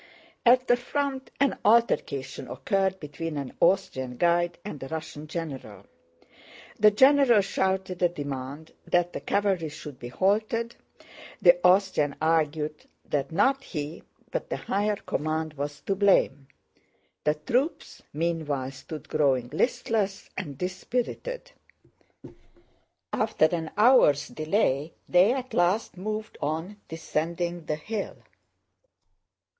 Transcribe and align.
At 0.47 0.67
the 0.67 0.77
front 0.77 1.29
an 1.39 1.59
altercation 1.63 2.47
occurred 2.47 2.99
between 2.99 3.37
an 3.37 3.53
Austrian 3.59 4.17
guide 4.17 4.57
and 4.65 4.81
a 4.81 4.87
Russian 4.87 5.27
general. 5.27 5.85
The 6.79 6.89
general 6.89 7.41
shouted 7.41 8.01
a 8.01 8.09
demand 8.09 8.71
that 8.87 9.13
the 9.13 9.19
cavalry 9.21 9.69
should 9.69 9.99
be 9.99 10.07
halted, 10.07 10.75
the 11.39 11.59
Austrian 11.63 12.15
argued 12.19 12.85
that 13.11 13.31
not 13.31 13.63
he, 13.63 14.01
but 14.31 14.49
the 14.49 14.55
higher 14.57 14.95
command, 14.95 15.53
was 15.53 15.81
to 15.81 15.93
blame. 15.95 16.47
The 17.23 17.35
troops 17.35 18.01
meanwhile 18.11 18.71
stood 18.71 19.07
growing 19.07 19.49
listless 19.49 20.31
and 20.35 20.57
dispirited. 20.57 21.51
After 23.13 23.45
an 23.45 23.69
hour's 23.77 24.29
delay 24.29 24.93
they 25.07 25.31
at 25.31 25.53
last 25.53 25.95
moved 25.95 26.39
on, 26.41 26.77
descending 26.89 27.65
the 27.65 27.75
hill. 27.75 28.15